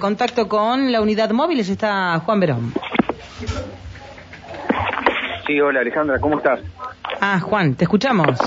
Contacto 0.00 0.48
con 0.48 0.90
la 0.90 1.00
unidad 1.00 1.30
móvil, 1.30 1.60
está 1.60 2.18
Juan 2.20 2.40
Verón. 2.40 2.72
Sí, 5.46 5.60
hola 5.60 5.80
Alejandra, 5.80 6.18
¿cómo 6.18 6.38
estás? 6.38 6.60
Ah, 7.20 7.38
Juan, 7.38 7.74
te 7.74 7.84
escuchamos. 7.84 8.38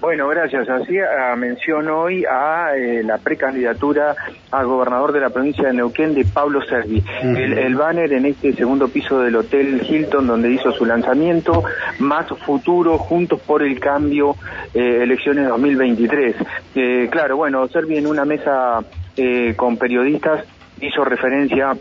Bueno, 0.00 0.28
gracias. 0.28 0.68
Hacía 0.68 1.34
mención 1.36 1.88
hoy 1.88 2.24
a 2.24 2.76
eh, 2.76 3.02
la 3.02 3.18
precandidatura 3.18 4.14
a 4.50 4.62
gobernador 4.62 5.12
de 5.12 5.20
la 5.20 5.30
provincia 5.30 5.66
de 5.66 5.74
Neuquén 5.74 6.14
de 6.14 6.24
Pablo 6.24 6.62
Servi. 6.62 7.02
el, 7.22 7.74
banner 7.74 8.12
en 8.12 8.26
este 8.26 8.52
segundo 8.52 8.88
piso 8.88 9.20
del 9.20 9.34
Hotel 9.34 9.82
Hilton 9.82 10.26
donde 10.26 10.52
hizo 10.52 10.70
su 10.72 10.86
lanzamiento, 10.86 11.64
más 11.98 12.28
futuro, 12.46 12.98
juntos 12.98 13.40
por 13.40 13.62
el 13.62 13.80
cambio, 13.80 14.36
eh, 14.72 15.00
elecciones 15.02 15.48
2023. 15.48 16.36
Eh, 16.76 17.08
claro, 17.10 17.36
bueno, 17.36 17.66
Servi 17.68 17.96
en 17.96 18.06
una 18.06 18.24
mesa 18.24 18.84
eh, 19.16 19.54
con 19.56 19.76
periodistas 19.76 20.44
hizo 20.80 21.04
referencia 21.04 21.76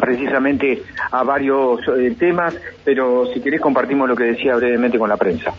precisamente 0.00 0.82
a 1.10 1.22
varios 1.22 1.80
temas, 2.18 2.54
pero 2.84 3.26
si 3.32 3.40
querés 3.40 3.60
compartimos 3.60 4.08
lo 4.08 4.16
que 4.16 4.24
decía 4.24 4.56
brevemente 4.56 4.98
con 4.98 5.08
la 5.08 5.16
prensa. 5.16 5.52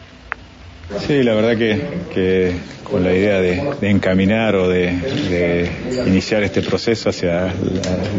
Sí, 1.00 1.22
la 1.22 1.34
verdad 1.34 1.58
que, 1.58 2.52
con 2.84 3.04
la 3.04 3.14
idea 3.14 3.42
de, 3.42 3.90
encaminar 3.90 4.56
o 4.56 4.70
de, 4.70 5.70
iniciar 6.06 6.44
este 6.44 6.62
proceso 6.62 7.10
hacia 7.10 7.48
la, 7.48 7.54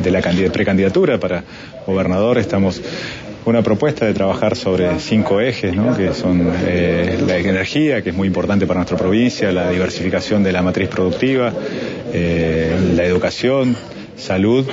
de 0.02 0.10
la 0.10 0.20
precandidatura 0.52 1.19
para 1.19 1.45
gobernador, 1.86 2.36
estamos 2.36 2.83
una 3.47 3.62
propuesta 3.62 4.05
de 4.05 4.12
trabajar 4.12 4.56
sobre 4.56 4.98
cinco 5.00 5.41
ejes, 5.41 5.75
¿no? 5.75 5.97
que 5.97 6.12
son 6.12 6.52
eh, 6.66 7.19
la 7.27 7.38
energía, 7.38 8.02
que 8.02 8.11
es 8.11 8.16
muy 8.16 8.27
importante 8.27 8.66
para 8.66 8.80
nuestra 8.80 8.98
provincia, 8.98 9.50
la 9.50 9.70
diversificación 9.70 10.42
de 10.42 10.52
la 10.52 10.61
matriz 10.61 10.91
productiva, 10.91 11.50
eh, 12.12 12.77
la 12.95 13.05
educación, 13.05 13.75
salud 14.18 14.68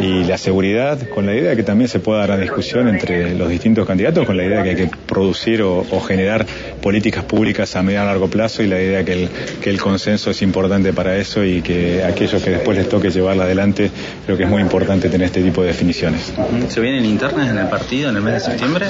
y 0.00 0.24
la 0.24 0.38
seguridad, 0.38 1.08
con 1.08 1.26
la 1.26 1.34
idea 1.34 1.50
de 1.50 1.56
que 1.56 1.62
también 1.62 1.88
se 1.88 2.00
pueda 2.00 2.20
dar 2.20 2.30
la 2.30 2.38
discusión 2.38 2.88
entre 2.88 3.34
los 3.34 3.48
distintos 3.48 3.86
candidatos, 3.86 4.26
con 4.26 4.36
la 4.36 4.44
idea 4.44 4.58
de 4.58 4.64
que 4.64 4.70
hay 4.70 4.76
que 4.76 4.96
producir 5.14 5.62
o, 5.62 5.84
generar 6.00 6.44
políticas 6.82 7.24
públicas 7.24 7.76
a 7.76 7.82
medio 7.82 8.02
y 8.02 8.04
largo 8.04 8.28
plazo 8.28 8.62
y 8.62 8.66
la 8.66 8.82
idea 8.82 9.04
que 9.04 9.12
el, 9.12 9.28
que 9.62 9.70
el 9.70 9.80
consenso 9.80 10.30
es 10.30 10.42
importante 10.42 10.92
para 10.92 11.16
eso 11.16 11.44
y 11.44 11.62
que 11.62 12.02
aquellos 12.02 12.42
que 12.42 12.50
después 12.50 12.76
les 12.76 12.88
toque 12.88 13.10
llevarla 13.10 13.44
adelante, 13.44 13.90
creo 14.26 14.36
que 14.36 14.42
es 14.42 14.50
muy 14.50 14.60
importante 14.60 15.08
tener 15.08 15.26
este 15.26 15.42
tipo 15.42 15.62
de 15.62 15.68
definiciones. 15.68 16.32
¿Se 16.68 16.80
vienen 16.80 17.06
internas 17.06 17.48
en 17.48 17.58
el 17.58 17.68
partido 17.68 18.10
en 18.10 18.16
el 18.16 18.22
mes 18.22 18.34
de 18.34 18.40
septiembre? 18.40 18.86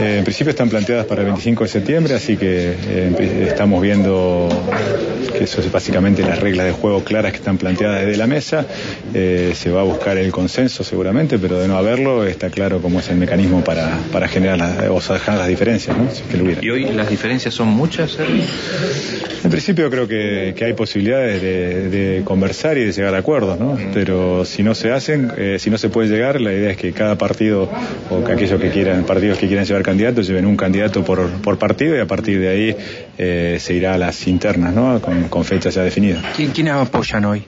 Eh, 0.00 0.18
en 0.18 0.24
principio 0.24 0.50
están 0.50 0.68
planteadas 0.68 1.06
para 1.06 1.22
el 1.22 1.26
25 1.26 1.64
de 1.64 1.68
septiembre, 1.68 2.14
así 2.14 2.36
que 2.36 2.76
eh, 2.88 3.46
estamos 3.48 3.82
viendo 3.82 4.48
que 5.36 5.44
eso 5.44 5.60
es 5.60 5.70
básicamente 5.72 6.22
las 6.22 6.38
reglas 6.38 6.66
de 6.66 6.72
juego 6.72 7.02
claras 7.02 7.32
que 7.32 7.38
están 7.38 7.58
planteadas 7.58 8.00
desde 8.00 8.16
la 8.16 8.26
mesa 8.26 8.66
eh, 9.14 9.52
se 9.54 9.70
va 9.70 9.80
a 9.80 9.84
buscar 9.84 10.16
el 10.18 10.30
consenso 10.32 10.84
seguramente, 10.84 11.38
pero 11.38 11.58
de 11.58 11.68
no 11.68 11.76
haberlo 11.76 12.24
está 12.24 12.50
claro 12.50 12.80
cómo 12.80 13.00
es 13.00 13.08
el 13.08 13.16
mecanismo 13.16 13.64
para, 13.64 13.98
para 14.12 14.28
generar 14.28 14.58
las, 14.58 14.88
o 14.88 15.00
dejar 15.18 15.38
las 15.38 15.48
diferencias, 15.48 15.96
¿no? 15.96 16.08
¿Y 16.60 16.70
hoy 16.70 16.84
las 16.92 17.08
diferencias 17.08 17.54
son 17.54 17.68
muchas? 17.68 18.18
En 18.18 19.50
principio 19.50 19.90
creo 19.90 20.08
que, 20.08 20.54
hay 20.64 20.72
posibilidades 20.72 21.40
de, 21.42 22.22
conversar 22.24 22.78
y 22.78 22.84
de 22.84 22.92
llegar 22.92 23.14
a 23.14 23.18
acuerdos, 23.18 23.58
¿no? 23.58 23.78
Pero 23.92 24.44
si 24.44 24.62
no 24.62 24.74
se 24.74 24.92
hacen, 24.92 25.30
eh, 25.36 25.56
si 25.58 25.70
no 25.70 25.78
se 25.78 25.88
puede 25.88 26.08
llegar, 26.08 26.40
la 26.40 26.52
idea 26.52 26.70
es 26.70 26.76
que 26.76 26.92
cada 26.92 27.16
partido 27.16 27.70
o 28.10 28.24
que 28.24 28.32
aquellos 28.32 28.60
que 28.60 28.70
quieran, 28.70 29.04
partidos 29.04 29.38
que 29.38 29.46
quieran 29.46 29.64
llevar 29.64 29.82
candidatos, 29.82 30.26
lleven 30.26 30.46
un 30.46 30.56
candidato 30.56 31.04
por, 31.04 31.28
por 31.42 31.58
partido 31.58 31.96
y 31.96 32.00
a 32.00 32.06
partir 32.06 32.40
de 32.40 32.48
ahí 32.48 32.76
eh, 33.18 33.58
se 33.60 33.74
irá 33.74 33.94
a 33.94 33.98
las 33.98 34.26
internas, 34.26 34.74
¿no? 34.74 35.00
Con, 35.00 35.28
con 35.28 35.44
fechas 35.44 35.74
ya 35.74 35.82
definidas. 35.82 36.24
¿Quién, 36.34 36.50
¿Quiénes 36.50 36.74
apoyan 36.74 37.24
hoy? 37.24 37.44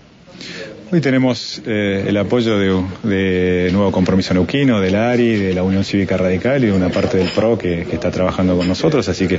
Hoy 0.90 1.02
tenemos 1.02 1.60
eh, 1.66 2.06
el 2.08 2.16
apoyo 2.16 2.58
de, 3.02 3.68
Nuevo 3.72 3.92
Compromiso 3.92 4.32
Neuquino, 4.32 4.80
del 4.80 4.94
ARI, 4.94 5.36
de 5.36 5.52
la 5.52 5.62
Unión 5.62 5.84
Cívica 5.84 6.16
Radical 6.16 6.64
y 6.64 6.68
de 6.68 6.72
una 6.72 6.88
parte 6.88 7.18
del 7.18 7.28
PRO 7.28 7.58
que, 7.58 7.82
está 7.82 8.10
trabajando 8.10 8.56
con 8.56 8.66
nosotros, 8.66 9.06
así 9.06 9.28
que 9.28 9.38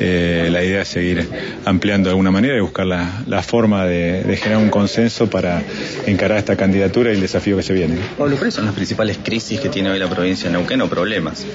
eh, 0.00 0.48
la 0.50 0.64
idea 0.64 0.82
es 0.82 0.88
seguir 0.88 1.28
ampliando 1.64 2.08
de 2.08 2.14
alguna 2.14 2.32
manera 2.32 2.56
y 2.56 2.60
buscar 2.60 2.84
la, 2.84 3.42
forma 3.44 3.86
de, 3.86 4.36
generar 4.42 4.60
un 4.60 4.70
consenso 4.70 5.30
para 5.30 5.62
encarar 6.06 6.38
esta 6.38 6.56
candidatura 6.56 7.10
y 7.10 7.14
el 7.14 7.20
desafío 7.20 7.56
que 7.56 7.62
se 7.62 7.74
viene. 7.74 7.98
Pablo, 8.16 8.34
¿cuáles 8.36 8.54
son 8.54 8.64
las 8.64 8.74
principales 8.74 9.20
crisis 9.22 9.60
que 9.60 9.68
tiene 9.68 9.90
hoy 9.90 10.00
la 10.00 10.08
provincia 10.08 10.50
de 10.50 10.56
Neuquén 10.56 10.80
o 10.82 10.88
problemas? 10.88 11.46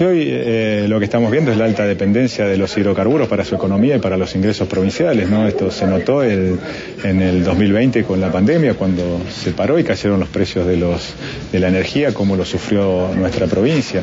hoy 0.00 0.26
eh, 0.28 0.86
lo 0.88 0.98
que 0.98 1.04
estamos 1.04 1.30
viendo 1.30 1.52
es 1.52 1.56
la 1.56 1.66
alta 1.66 1.84
dependencia 1.84 2.46
de 2.46 2.56
los 2.56 2.76
hidrocarburos 2.76 3.28
para 3.28 3.44
su 3.44 3.54
economía 3.54 3.96
y 3.96 3.98
para 4.00 4.16
los 4.16 4.34
ingresos 4.34 4.66
provinciales, 4.66 5.30
¿no? 5.30 5.46
Esto 5.46 5.70
se 5.70 5.86
notó 5.86 6.24
en 6.24 6.58
el 7.04 7.44
2020 7.44 8.02
con 8.02 8.20
la 8.20 8.23
pandemia, 8.30 8.74
cuando 8.74 9.20
se 9.30 9.52
paró 9.52 9.78
y 9.78 9.84
cayeron 9.84 10.20
los 10.20 10.28
precios 10.28 10.66
de, 10.66 10.76
los, 10.76 11.14
de 11.52 11.60
la 11.60 11.68
energía, 11.68 12.12
como 12.12 12.36
lo 12.36 12.44
sufrió 12.44 13.10
nuestra 13.14 13.46
provincia. 13.46 14.02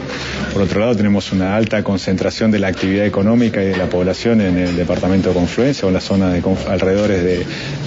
Por 0.54 0.62
otro 0.62 0.80
lado, 0.80 0.96
tenemos 0.96 1.32
una 1.32 1.56
alta 1.56 1.84
concentración 1.84 2.52
de 2.52 2.60
la 2.60 2.68
actividad 2.68 3.06
económica 3.06 3.64
y 3.64 3.68
de 3.68 3.78
la 3.78 3.88
población 3.88 4.42
en 4.42 4.58
el 4.58 4.76
departamento 4.76 5.30
de 5.30 5.36
Confluencia 5.36 5.86
o 5.86 5.90
en 5.90 5.94
la 5.94 6.02
zona 6.02 6.32
de 6.32 6.42
alrededores 6.68 7.24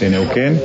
de, 0.01 0.11
Neuquén. 0.11 0.61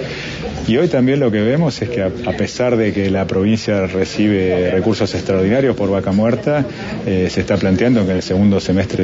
Y 0.68 0.78
hoy 0.78 0.88
también 0.88 1.20
lo 1.20 1.32
que 1.32 1.42
vemos 1.42 1.82
es 1.82 1.90
que 1.90 2.04
a, 2.04 2.10
pesar 2.10 2.78
de 2.78 2.94
que 2.94 3.10
la 3.10 3.26
provincia 3.26 3.88
recibe 3.88 4.70
recursos 4.70 5.16
extraordinarios 5.16 5.76
por 5.76 5.90
vaca 5.90 6.12
muerta, 6.12 6.64
eh, 7.08 7.28
se 7.32 7.42
está 7.42 7.58
planteando 7.58 8.06
que 8.06 8.12
en 8.12 8.18
el 8.18 8.24
segundo 8.24 8.60
semestre 8.60 9.04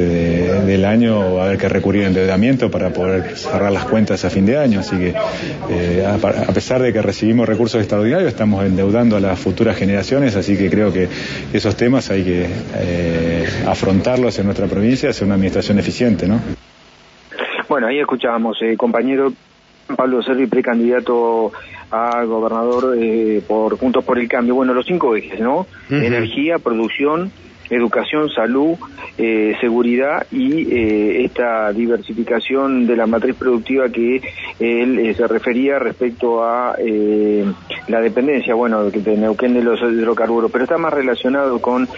del 0.64 0.84
año 0.84 1.34
va 1.34 1.42
a 1.42 1.46
haber 1.46 1.58
que 1.58 1.68
recurrir 1.68 2.04
a 2.04 2.06
endeudamiento 2.06 2.70
para 2.70 2.90
poder 2.90 3.36
cerrar 3.36 3.72
las 3.72 3.84
cuentas 3.84 4.24
a 4.24 4.30
fin 4.30 4.46
de 4.46 4.58
año. 4.58 4.78
Así 4.78 4.96
que 4.96 5.14
eh, 5.70 6.06
pesar 6.56 6.80
de 6.80 6.90
que 6.90 7.02
recibimos 7.02 7.46
recursos 7.46 7.78
extraordinarios, 7.82 8.30
estamos 8.30 8.64
endeudando 8.64 9.14
a 9.14 9.20
las 9.20 9.38
futuras 9.38 9.76
generaciones, 9.76 10.36
así 10.36 10.56
que 10.56 10.70
creo 10.70 10.90
que 10.90 11.06
esos 11.52 11.76
temas 11.76 12.08
hay 12.10 12.24
que 12.24 12.46
eh, 12.76 13.44
afrontarlos 13.66 14.38
en 14.38 14.46
nuestra 14.46 14.66
provincia, 14.66 15.10
hacer 15.10 15.26
una 15.26 15.34
administración 15.34 15.78
eficiente, 15.78 16.26
¿no? 16.26 16.40
Bueno, 17.68 17.88
ahí 17.88 17.98
escuchábamos, 17.98 18.56
compañero 18.78 19.34
Pablo 19.98 20.22
Servi, 20.22 20.46
precandidato 20.46 21.52
a 21.90 22.24
gobernador 22.24 22.96
eh, 22.98 23.42
por 23.46 23.76
Juntos 23.76 24.02
por 24.02 24.18
el 24.18 24.26
Cambio. 24.26 24.54
Bueno, 24.54 24.72
los 24.72 24.86
cinco 24.86 25.14
ejes, 25.14 25.38
¿no? 25.38 25.66
Energía, 25.90 26.58
producción, 26.58 27.32
educación, 27.70 28.28
salud, 28.30 28.76
eh, 29.18 29.54
seguridad 29.60 30.26
y 30.30 30.72
eh, 30.72 31.24
esta 31.24 31.72
diversificación 31.72 32.86
de 32.86 32.96
la 32.96 33.06
matriz 33.06 33.34
productiva 33.36 33.88
que 33.88 34.20
él 34.60 34.98
eh, 34.98 35.14
se 35.14 35.26
refería 35.26 35.78
respecto 35.78 36.44
a 36.44 36.76
la 37.88 38.00
dependencia, 38.00 38.54
bueno, 38.54 38.90
de 38.90 39.16
Neuquén 39.16 39.54
de 39.54 39.62
los 39.62 39.80
hidrocarburos, 39.80 40.50
pero 40.50 40.64
está 40.64 40.78
más 40.78 40.92
relacionado 40.92 41.60
con 41.60 41.88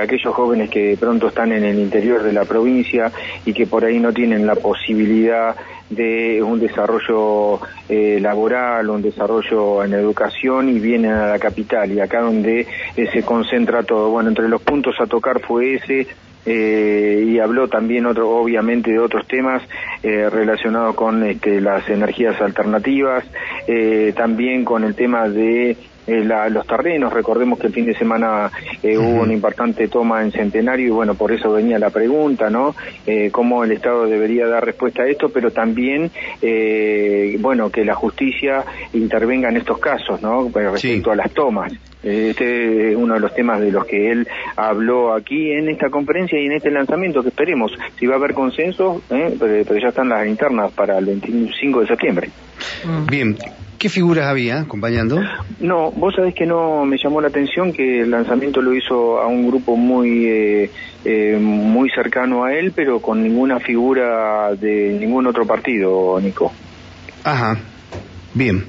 aquellos 0.00 0.34
jóvenes 0.34 0.70
que 0.70 0.96
pronto 0.98 1.28
están 1.28 1.52
en 1.52 1.64
el 1.64 1.78
interior 1.78 2.22
de 2.22 2.32
la 2.32 2.44
provincia 2.44 3.12
y 3.44 3.52
que 3.52 3.66
por 3.66 3.84
ahí 3.84 3.98
no 3.98 4.12
tienen 4.12 4.46
la 4.46 4.54
posibilidad 4.54 5.54
de 5.90 6.42
un 6.42 6.58
desarrollo 6.58 7.60
eh, 7.88 8.18
laboral, 8.20 8.90
un 8.90 9.02
desarrollo 9.02 9.84
en 9.84 9.94
educación 9.94 10.68
y 10.68 10.80
vienen 10.80 11.12
a 11.12 11.28
la 11.28 11.38
capital 11.38 11.92
y 11.92 12.00
acá 12.00 12.20
donde 12.20 12.66
eh, 12.96 13.10
se 13.12 13.22
concentra 13.22 13.82
todo. 13.82 14.10
Bueno, 14.10 14.30
entre 14.30 14.48
los 14.48 14.62
puntos 14.62 14.94
a 15.00 15.06
tocar 15.06 15.40
fue 15.40 15.74
ese, 15.74 16.06
eh, 16.46 17.24
y 17.26 17.38
habló 17.38 17.68
también 17.68 18.04
otro, 18.04 18.28
obviamente 18.30 18.90
de 18.90 18.98
otros 18.98 19.26
temas 19.26 19.62
eh, 20.02 20.28
relacionados 20.28 20.94
con 20.94 21.24
este, 21.24 21.60
las 21.60 21.88
energías 21.88 22.38
alternativas, 22.40 23.24
eh, 23.66 24.12
también 24.14 24.64
con 24.64 24.84
el 24.84 24.94
tema 24.94 25.26
de 25.28 25.76
eh, 26.06 26.24
los 26.50 26.66
terrenos. 26.66 27.12
Recordemos 27.12 27.58
que 27.58 27.68
el 27.68 27.72
fin 27.72 27.86
de 27.86 27.94
semana 27.94 28.50
eh, 28.82 28.98
hubo 28.98 29.22
una 29.22 29.32
importante 29.32 29.88
toma 29.88 30.22
en 30.22 30.32
Centenario 30.32 30.86
y 30.86 30.90
bueno, 30.90 31.14
por 31.14 31.32
eso 31.32 31.52
venía 31.52 31.78
la 31.78 31.90
pregunta, 31.90 32.50
¿no? 32.50 32.74
Eh, 33.06 33.30
cómo 33.30 33.64
el 33.64 33.72
Estado 33.72 34.06
debería 34.06 34.46
dar 34.46 34.64
respuesta 34.64 35.02
a 35.02 35.08
esto, 35.08 35.30
pero 35.30 35.50
también, 35.50 36.10
bueno, 37.40 37.70
que 37.70 37.84
la 37.84 37.94
justicia 37.94 38.64
intervenga 38.92 39.48
en 39.48 39.56
estos 39.56 39.78
casos, 39.78 40.20
¿no? 40.20 40.50
Respecto 40.52 41.10
a 41.10 41.16
las 41.16 41.32
tomas. 41.32 41.72
Este 42.02 42.90
es 42.90 42.96
uno 42.96 43.14
de 43.14 43.20
los 43.20 43.34
temas 43.34 43.60
de 43.60 43.72
los 43.72 43.86
que 43.86 44.10
él 44.10 44.28
habló 44.56 45.14
aquí 45.14 45.52
en 45.52 45.70
esta 45.70 45.88
conferencia 45.88 46.38
y 46.38 46.44
en 46.44 46.52
este 46.52 46.70
lanzamiento 46.70 47.22
que 47.22 47.28
esperemos. 47.28 47.72
Si 47.98 48.06
va 48.06 48.14
a 48.14 48.18
haber 48.18 48.34
consenso, 48.34 49.00
pero, 49.08 49.78
ya 49.78 49.88
están 49.88 50.10
las 50.10 50.26
internas 50.26 50.70
para 50.72 50.98
el 50.98 51.06
25 51.06 51.80
de 51.80 51.86
septiembre. 51.86 52.30
Bien, 53.08 53.34
¿Qué 53.84 53.90
figuras 53.90 54.24
había 54.28 54.60
acompañando? 54.60 55.20
No, 55.60 55.90
vos 55.90 56.14
sabés 56.14 56.34
que 56.34 56.46
no 56.46 56.86
me 56.86 56.96
llamó 56.96 57.20
la 57.20 57.28
atención 57.28 57.70
que 57.70 58.00
el 58.00 58.10
lanzamiento 58.10 58.62
lo 58.62 58.72
hizo 58.72 59.20
a 59.20 59.26
un 59.26 59.46
grupo 59.46 59.76
muy 59.76 60.24
eh, 60.24 60.70
eh, 61.04 61.36
muy 61.38 61.90
cercano 61.90 62.44
a 62.44 62.54
él, 62.54 62.72
pero 62.74 63.00
con 63.00 63.22
ninguna 63.22 63.60
figura 63.60 64.54
de 64.54 64.96
ningún 64.98 65.26
otro 65.26 65.46
partido, 65.46 66.18
Nico. 66.18 66.50
Ajá, 67.24 67.58
bien. 68.32 68.64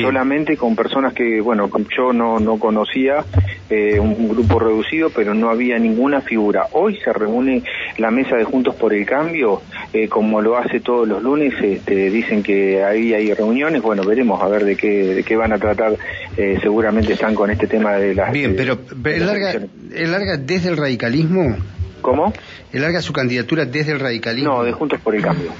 solamente 0.00 0.56
con 0.56 0.76
personas 0.76 1.12
que, 1.12 1.40
bueno, 1.40 1.68
yo 1.96 2.12
no, 2.12 2.38
no 2.38 2.56
conocía, 2.56 3.24
eh, 3.68 3.98
un 3.98 4.28
grupo 4.28 4.60
reducido, 4.60 5.10
pero 5.10 5.34
no 5.34 5.50
había 5.50 5.76
ninguna 5.76 6.20
figura. 6.20 6.66
Hoy 6.70 6.96
se 7.04 7.12
reúne 7.12 7.64
la 7.98 8.12
mesa 8.12 8.36
de 8.36 8.44
Juntos 8.44 8.76
por 8.76 8.94
el 8.94 9.04
Cambio, 9.04 9.62
eh, 9.92 10.08
como 10.08 10.40
lo 10.40 10.56
hace 10.56 10.80
todos 10.80 11.08
los 11.08 11.22
lunes, 11.22 11.52
este, 11.60 12.10
dicen 12.10 12.42
que 12.42 12.84
ahí 12.84 13.12
hay 13.12 13.34
reuniones, 13.34 13.82
bueno, 13.82 14.04
veremos 14.04 14.40
a 14.40 14.46
ver 14.48 14.64
de 14.64 14.76
qué, 14.76 15.14
de 15.14 15.22
qué 15.24 15.36
van 15.36 15.52
a 15.52 15.58
tratar, 15.58 15.96
eh, 16.36 16.58
seguramente 16.62 17.14
están 17.14 17.34
con 17.34 17.50
este 17.50 17.66
tema 17.66 17.94
de 17.94 18.14
las... 18.14 18.32
Bien, 18.32 18.54
pero, 18.56 18.78
pero 19.02 19.24
larga, 19.24 19.54
larga 19.90 20.36
desde 20.36 20.68
el 20.68 20.76
radicalismo? 20.76 21.56
¿Cómo? 22.00 22.32
¿El 22.72 22.82
larga 22.82 23.02
su 23.02 23.12
candidatura 23.12 23.64
desde 23.64 23.92
el 23.92 24.00
radicalismo? 24.00 24.58
No, 24.58 24.62
de 24.62 24.72
Juntos 24.72 25.00
por 25.00 25.14
el 25.14 25.22
Cambio. 25.22 25.50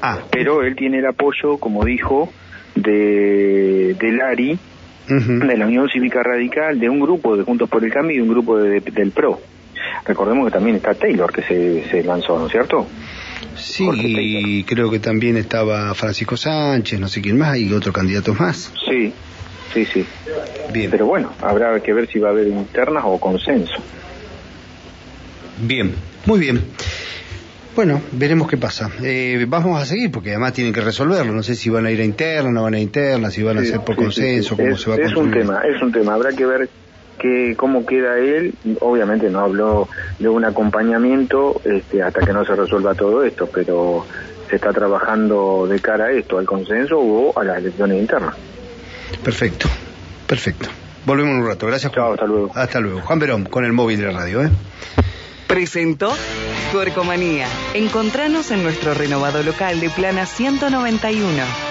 Ah. 0.00 0.20
Pero 0.30 0.62
él 0.62 0.76
tiene 0.76 0.98
el 0.98 1.06
apoyo, 1.06 1.58
como 1.58 1.84
dijo, 1.84 2.32
de, 2.76 3.96
de 3.98 4.12
Lari, 4.12 4.58
de 5.08 5.56
la 5.56 5.66
Unión 5.66 5.88
Cívica 5.88 6.22
Radical, 6.22 6.78
de 6.78 6.88
un 6.88 7.00
grupo 7.00 7.36
de 7.36 7.42
Juntos 7.42 7.68
por 7.68 7.82
el 7.84 7.92
Cambio 7.92 8.16
y 8.16 8.20
un 8.20 8.28
grupo 8.28 8.58
de, 8.58 8.80
del 8.80 9.10
PRO. 9.10 9.40
Recordemos 10.04 10.46
que 10.46 10.52
también 10.52 10.76
está 10.76 10.94
Taylor 10.94 11.32
que 11.32 11.42
se, 11.42 11.88
se 11.90 12.02
lanzó, 12.02 12.38
¿no 12.38 12.46
es 12.46 12.52
cierto? 12.52 12.86
Sí, 13.56 14.64
creo 14.66 14.90
que 14.90 15.00
también 15.00 15.36
estaba 15.36 15.92
Francisco 15.94 16.36
Sánchez, 16.36 17.00
no 17.00 17.08
sé 17.08 17.20
quién 17.20 17.36
más, 17.38 17.56
y 17.58 17.72
otros 17.72 17.94
candidatos 17.94 18.38
más. 18.38 18.72
Sí, 18.88 19.12
sí, 19.72 19.84
sí. 19.84 20.06
Bien. 20.72 20.90
Pero 20.90 21.06
bueno, 21.06 21.32
habrá 21.40 21.80
que 21.80 21.92
ver 21.92 22.08
si 22.08 22.18
va 22.18 22.28
a 22.28 22.32
haber 22.32 22.48
internas 22.48 23.04
o 23.06 23.18
consenso. 23.18 23.74
Bien, 25.60 25.92
muy 26.26 26.38
bien. 26.38 26.62
Bueno, 27.74 28.02
veremos 28.12 28.48
qué 28.48 28.56
pasa. 28.56 28.90
Eh, 29.02 29.44
vamos 29.48 29.80
a 29.80 29.86
seguir 29.86 30.10
porque 30.10 30.30
además 30.30 30.52
tienen 30.52 30.72
que 30.72 30.80
resolverlo. 30.80 31.32
No 31.32 31.42
sé 31.42 31.54
si 31.54 31.70
van 31.70 31.86
a 31.86 31.90
ir 31.92 32.00
a 32.00 32.04
interna, 32.04 32.50
no 32.50 32.64
van 32.64 32.74
a 32.74 32.80
interna, 32.80 33.30
si 33.30 33.42
van 33.42 33.58
a 33.58 33.60
hacer 33.60 33.80
por 33.80 33.94
consenso, 33.94 34.56
cómo 34.56 34.76
se 34.76 34.90
va 34.90 34.96
a 34.96 34.98
Es 35.00 35.14
un 35.14 35.30
tema, 35.30 35.60
es 35.62 35.80
un 35.80 35.92
tema. 35.92 36.14
Habrá 36.14 36.32
que 36.32 36.44
ver 36.44 36.68
que, 37.18 37.54
cómo 37.56 37.84
queda 37.84 38.18
él. 38.18 38.54
Obviamente 38.80 39.28
no 39.30 39.40
habló 39.40 39.88
de 40.18 40.28
un 40.28 40.44
acompañamiento 40.44 41.60
este, 41.64 42.02
hasta 42.02 42.24
que 42.24 42.32
no 42.32 42.44
se 42.44 42.54
resuelva 42.54 42.94
todo 42.94 43.24
esto, 43.24 43.48
pero 43.52 44.06
se 44.48 44.56
está 44.56 44.72
trabajando 44.72 45.66
de 45.68 45.78
cara 45.80 46.06
a 46.06 46.12
esto, 46.12 46.38
al 46.38 46.46
consenso 46.46 46.98
o 46.98 47.38
a 47.38 47.44
las 47.44 47.58
elecciones 47.58 48.00
internas. 48.00 48.34
Perfecto, 49.22 49.68
perfecto. 50.26 50.68
Volvemos 51.04 51.34
en 51.34 51.40
un 51.42 51.46
rato. 51.48 51.66
Gracias, 51.66 51.92
Juan. 51.92 52.04
Chao, 52.04 52.12
hasta 52.14 52.26
luego. 52.26 52.50
Hasta 52.54 52.80
luego. 52.80 53.00
Juan 53.00 53.18
Verón, 53.18 53.44
con 53.44 53.64
el 53.64 53.72
móvil 53.72 54.00
de 54.00 54.06
la 54.06 54.12
radio. 54.12 54.42
¿eh? 54.42 54.50
Presentó 55.46 56.12
Tuercomanía. 56.72 57.46
Encontranos 57.74 58.50
en 58.50 58.62
nuestro 58.62 58.92
renovado 58.92 59.42
local 59.42 59.80
de 59.80 59.88
Plana 59.88 60.26
191. 60.26 61.67